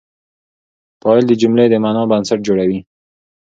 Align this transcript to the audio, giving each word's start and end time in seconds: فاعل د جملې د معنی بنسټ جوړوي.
فاعل 1.01 1.23
د 1.27 1.33
جملې 1.41 1.65
د 1.69 1.75
معنی 1.83 2.03
بنسټ 2.11 2.39
جوړوي. 2.47 2.79